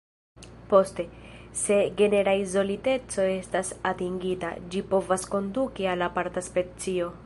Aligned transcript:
Poste, 0.69 1.03
se 1.59 1.77
genera 1.99 2.33
izoliteco 2.45 3.27
estas 3.37 3.71
atingita, 3.93 4.53
ĝi 4.73 4.85
povas 4.95 5.31
konduki 5.35 5.91
al 5.95 6.07
aparta 6.13 6.49
specio. 6.53 7.17